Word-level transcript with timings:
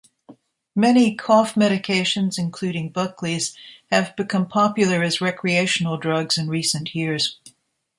Many 0.75 1.13
cough 1.13 1.53
medications, 1.53 2.39
including 2.39 2.89
Buckley's, 2.89 3.55
have 3.91 4.15
become 4.15 4.47
popular 4.47 5.03
as 5.03 5.21
recreational 5.21 5.97
drugs 5.97 6.39
in 6.39 6.47
recent 6.49 6.95
years. 6.95 7.37